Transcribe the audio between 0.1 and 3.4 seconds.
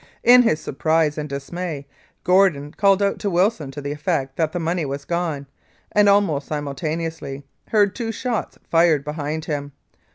In his surprise and dismay, Gordon called out to